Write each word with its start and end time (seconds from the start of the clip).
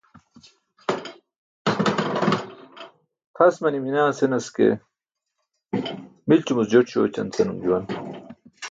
"tʰas 3.35 3.55
manimi 3.61 3.89
naa" 3.95 4.15
senas 4.17 4.45
ke 4.55 4.67
"ye 4.77 5.79
milcumuc 6.27 6.67
jooṭiśo 6.71 6.97
oćan" 7.05 7.27
senum 7.35 7.57
juwan. 7.63 7.85